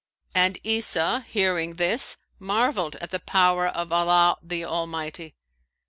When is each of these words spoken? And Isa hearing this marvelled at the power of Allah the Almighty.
And 0.33 0.57
Isa 0.63 1.21
hearing 1.29 1.75
this 1.75 2.17
marvelled 2.39 2.95
at 2.95 3.11
the 3.11 3.19
power 3.19 3.67
of 3.67 3.91
Allah 3.93 4.35
the 4.41 4.65
Almighty. 4.65 5.35